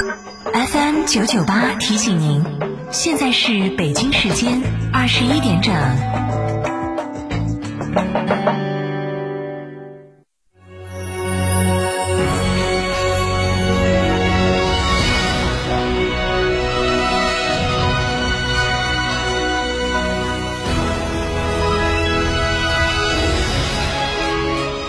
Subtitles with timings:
[0.00, 2.44] FM 九九八提醒您，
[2.92, 4.62] 现在是北京时间
[4.92, 5.74] 二十一点整。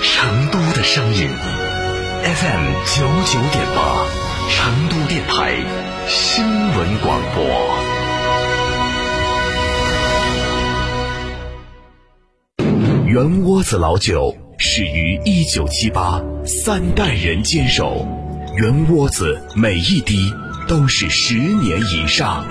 [0.03, 1.29] 成都的声音
[2.21, 3.88] ，FM 九九点八，
[5.09, 5.55] 电台
[6.07, 7.43] 新闻广播。
[13.07, 18.07] 圆窝子老酒始于一九七八，三代人坚守，
[18.55, 20.31] 圆窝子每一滴
[20.67, 22.45] 都是十年以上。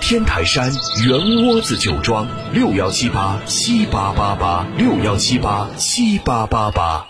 [0.00, 0.72] 天台山
[1.06, 7.06] 圆窝子酒庄六幺七八七八八八六幺七八七八八八，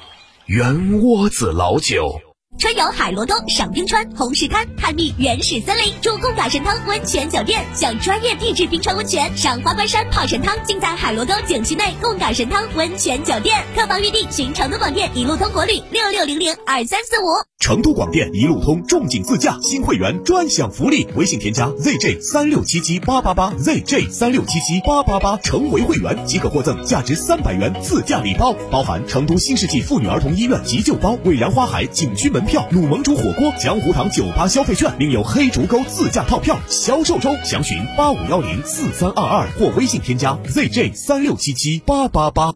[0.46, 2.20] 圆窝子老酒。
[2.62, 13.60] 春游海螺沟、赏冰川、红石滩，探秘原始森林，住贡嘎神汤温泉酒店，享专业地质冰川温泉，赏花观山泡神汤，尽在海螺沟景区内贡嘎神汤温泉酒店。
[13.74, 17.24] 客房预订寻成都广电一路通国旅六六零零二三四五。
[17.58, 42.52] 成都广电一路通重景自驾新会员专享福利，微信添加 zj 三六七七八八八 zj 三六七七八八八，成为会员即可获赠价值三百元自驾礼包，包含成都新世纪妇女儿童医院急救包、蔚然花海景区门票、票，鲁盟主火锅、江湖堂酒吧消费券，另有黑竹沟自驾套票销售中，详询八五幺零四三二二或微信添加 zj 三六七七八八八。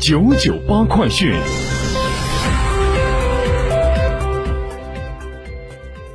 [0.00, 1.32] 九九八快讯。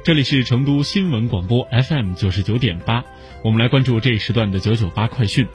[0.03, 3.05] 这里是成都新闻广播 FM 九十九点八，
[3.45, 5.47] 我们来关注这一时段的九九八快讯。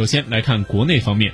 [0.00, 1.30] 首先来看国内方面，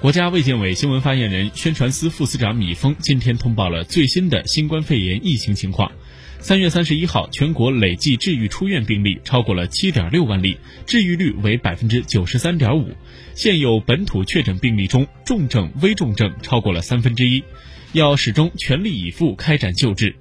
[0.00, 5.92] 国家卫健委新闻发言人、宣传司副司长米峰今天通报了最新的新冠肺炎疫情情况。
[6.40, 12.92] 三月三十一号，全国累计治愈出院病例超过了七点六万例，治愈率为百分之九十三点五。
[13.36, 17.44] 现有本土确诊病例中，重症、危重症超过了三分之一，
[17.92, 20.16] 要始终全力以赴开展救治。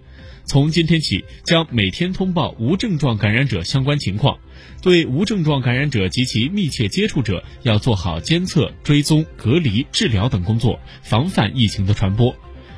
[0.52, 4.38] 从今天起，将每天通报无症状感染者相关情况，
[4.82, 12.36] 对无症状感染者及其密切接触者要做好监测、追踪、隔离、治疗等工作，防范疫情的传播。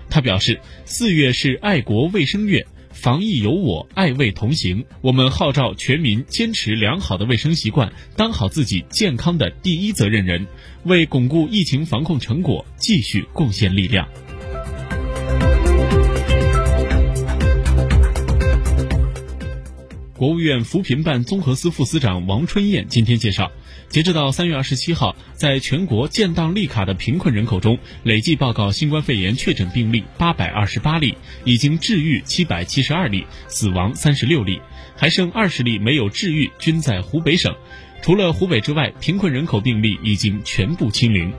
[0.08, 2.64] 他表示，四月是爱国卫生月。
[2.92, 4.86] 防疫有我，爱卫同行。
[5.02, 10.46] 我们号召全民坚持良好的卫生习惯，当好自己健康的第一责任人，
[10.84, 14.08] 为巩固疫情防控成果继续贡献力量。
[20.24, 23.52] 国务院扶贫办综合司副司长王春燕今天介绍，
[23.90, 34.62] 截止到三月二十七号，在全国建档立卡的贫困人口中，累计报告新冠肺炎确诊病例八百二十八例，已经治愈七百七十二例，死亡三十六例，
[34.96, 37.54] 还剩二十例没有治愈，均在湖北省。
[38.02, 41.34] 除了湖北之外，贫困人口病例已经全部清零。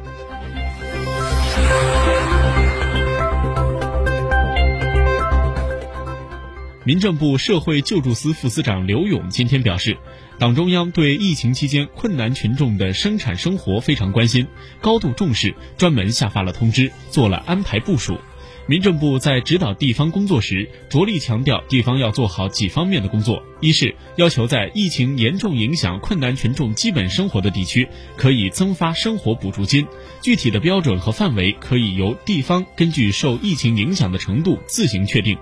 [6.86, 9.96] 民政部社会救助司副司长刘勇今天表示，
[10.38, 14.46] 党中央对疫情期间困难群众的生产生活非常关心，
[14.82, 18.18] 高度重视，专门下发了通知，做了安排部署。
[18.66, 29.86] 民政部在指导地方工作时，着力强调地方要做好几方面的工作：一是要求在疫情严重影响困难群众基本生活的地区，可以增发生活补助金，
[30.20, 35.38] 具体的标准和范围可以由地方根据受疫情影响的程度自行确定。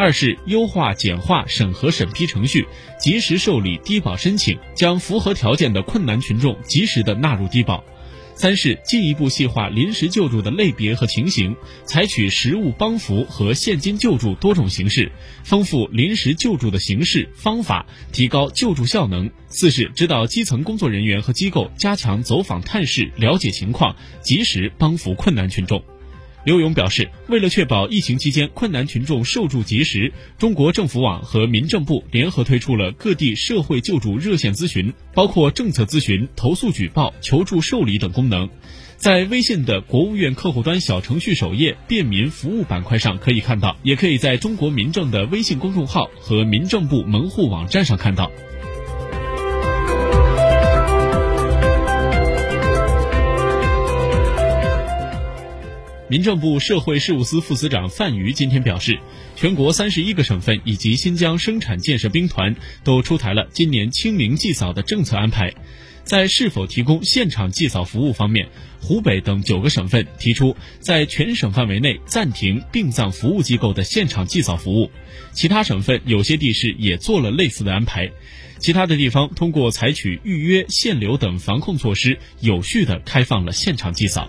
[0.00, 2.66] 二是优化简化审核审批程序，
[2.98, 7.84] 及时受理低保申请，将符合条件的困难群众及时的纳入低保。
[8.34, 15.12] 三是进一步细化临时救助的类别和情形，采取实物帮扶和现金救助多种形式，
[15.44, 19.30] 丰富临时救助的形式方法，提高救助效能。
[19.48, 25.84] 四是指导基层工作人员和机构加强走访探视，了解情况，及时帮扶困难群众。
[26.44, 38.48] 刘勇表示，为了确保疫情期间困难群众受助及时，中国政府网和民政部联合推出了各地社会救助热线咨询，包括政策咨询、投诉举报、求助受理等功能。
[38.96, 48.30] 在微信的国务院客户端小程序首页便民服务板块上可以看到，也可以在中国民政的微信公众号和民政部门户网站上看到。
[56.10, 58.98] 民政部社会事务司副司长范瑜今天表示，
[59.36, 65.54] 全国三十一个省份以及新疆生产建设兵团都出台了今年清明祭扫的政策安排。
[66.02, 68.48] 在是否提供现场祭扫服务方面，
[68.80, 74.90] 湖北等九个省份提出在全省范围内暂停殡葬服务机构的现场祭扫服务，
[75.30, 78.10] 其他省份有些地市也做了类似的安排，
[78.58, 84.28] 其他的地方通过采取预约、限流等防控措施，有序的开放了现场祭扫。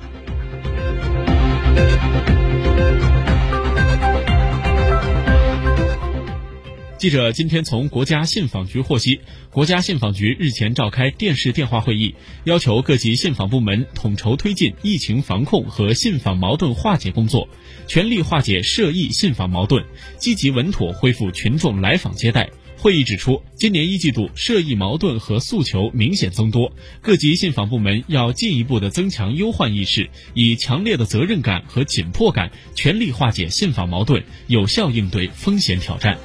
[6.97, 12.13] 记者今天从国家信访局获悉，国家信访局日前召开电视电话会议，
[12.43, 17.49] 要求各级信访部门统筹推进疫情防控和信访矛盾化解工作，
[17.87, 19.83] 全力化解涉疫信访矛盾，
[20.19, 22.47] 积极稳妥恢复群众来访接待。
[22.81, 36.17] 会议指出，今年一季度涉疫矛盾和诉求明显增多，各级信访部门要进一步的增强忧患意识，以强烈的责任感和紧迫感，全力化解信访矛盾，有效应对风险挑战。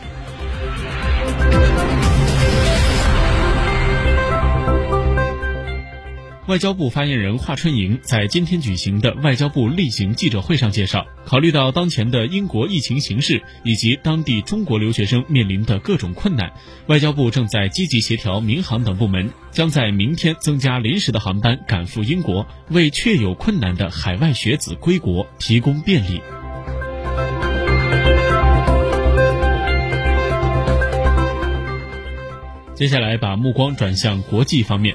[6.47, 16.53] 外交部发言人华春莹在今天举行的外交部例行记者会上介绍，考虑到当前的英国疫情形势以及当地中国留学生面临的各种困难，
[16.87, 26.21] 外交部正在积极协调民航等部门，将在明天增加临时的航班赶赴英国，为确有困难的海外学子归国提供便利。
[32.77, 34.95] 接下来，把目光转向国际方面。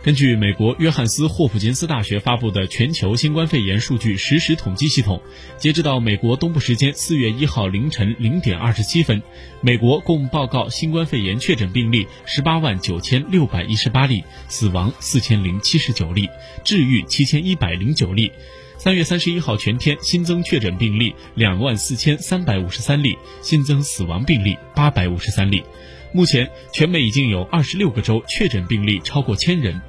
[0.00, 5.20] 根据美国约翰斯霍普金斯大学发布的全球新冠肺炎数据实时统计系统，
[5.58, 9.20] 截止到美国东部时间四月一号凌晨零点二十七分，
[9.60, 16.28] 美国共报告新冠肺炎确诊病例十八万九千六百一十八例，死亡四千零七十九例，
[16.64, 18.30] 治愈七千一百零九例。
[18.78, 25.64] 三月三十一号全天新增确诊病例两万四千三百五十三例，新增死亡病例八百五十三例。
[26.12, 29.80] 目前，全美已经有二十六个州确诊病例超过千人。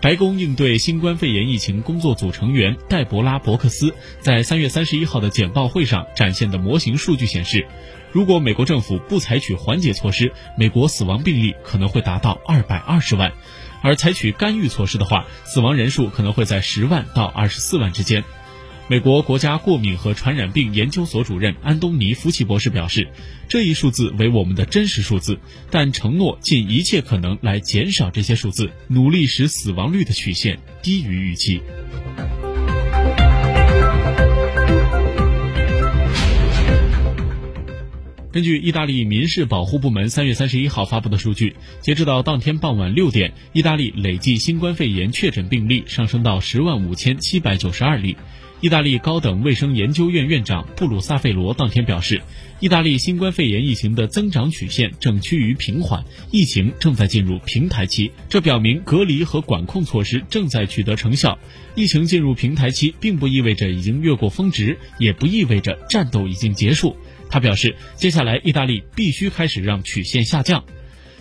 [0.00, 7.66] 白宫应对新冠肺炎疫情工作组成员戴博拉·伯克斯在三月三十一号的简报会上展现的模型数据显示，
[8.12, 13.30] 如果美国政府不采取缓解措施，美国死亡病例可能会达到二百二十万；
[13.82, 18.24] 而采取干预措施的话，死亡人数可能会在十万到二十四万之间。
[18.86, 23.08] 美国国家过敏和传染病研究所主任安东尼·福奇博士表示
[23.48, 25.38] ：“这一数字为我们的真实数字，
[25.70, 31.62] 但承诺尽一切可能来减少这些数字，努力使死亡率的曲线低于预期。”
[38.30, 48.14] 根据意大利民事保护部门三月三十一号发布的数据，截止到当天傍晚六点，意大利累计新冠肺炎确诊病例上升到十万五千七百九十二例。
[48.64, 52.22] 意大利高等卫生研究院院长布鲁萨费罗当天表示，
[52.60, 58.10] 意大利新冠肺炎疫情的增长曲线正趋于平缓，疫情正在进入平台期。
[58.26, 61.38] 这表明隔离和管控措施正在取得成效。
[61.74, 66.96] 疫情进入平台期，并不意味着已经越过峰值，也不意味着战斗已经结束。
[67.28, 70.64] 他表示，接下来意大利必须开始让曲线下降。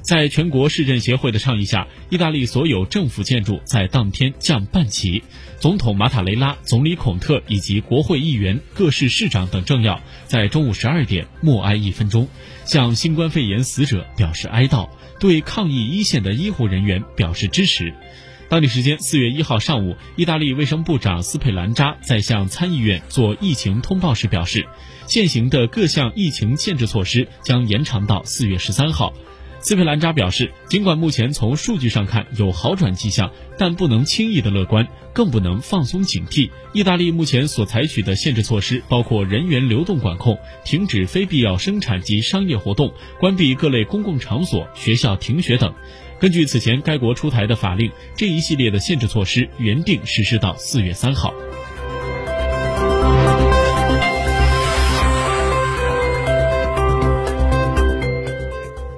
[0.03, 5.23] 在全国市政协会的倡议下，意大利所有政府建筑在当天降半旗。
[5.61, 12.27] 总统马塔雷拉、总理孔特以及国会议员、各市市长等政要在中午十二点默哀一分钟，
[12.65, 14.89] 向新冠肺炎死者表示哀悼，
[15.21, 17.93] 对抗疫一线的医护人员表示支持。
[18.49, 24.67] 当地时间四月一号上午，意大利卫生部长斯佩兰扎在向参议院做疫情通报时表示，
[25.07, 29.13] 现行的各项疫情限制措施将延长到四月十三号。
[29.63, 36.51] 斯佩兰扎表示，尽管目前从数据上看有好转迹象，但不能轻易的乐观，更不能放松警惕。
[36.73, 45.73] 意大利目前所采取的限制措施包括人员流动管控、停止非必要生产及商业活动、关闭各类公共场所、学校停学等。
[46.19, 51.33] 根据此前该国出台的法令，这一系列的限制措施原定实施到四月三号。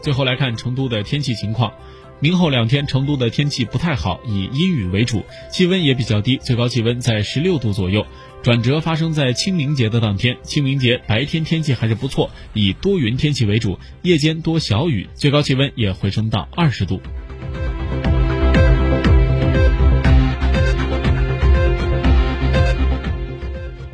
[0.05, 1.73] 最后来看成都的天气情况，
[2.19, 8.05] 明后两天成都的天气不太好，以阴雨为主，气温也比较低，最高气温在十六度左右。
[8.43, 17.01] 转折发生在清明节的当天，清明节白天天气还是不错，以多云天气为主，夜间多小雨，最高气温也回升到二十度。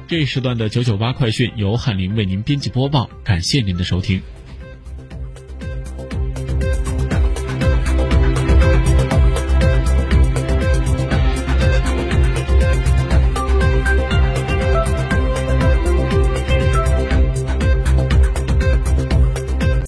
[0.09, 4.21] 这一时段的九九八快讯由翰林为您编辑播报，感谢您的收听。